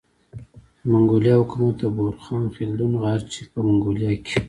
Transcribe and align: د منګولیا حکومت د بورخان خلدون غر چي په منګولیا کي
د 0.81 0.81
منګولیا 0.91 1.33
حکومت 1.41 1.75
د 1.81 1.83
بورخان 1.95 2.43
خلدون 2.55 2.91
غر 3.01 3.21
چي 3.31 3.41
په 3.51 3.59
منګولیا 3.67 4.11
کي 4.25 4.37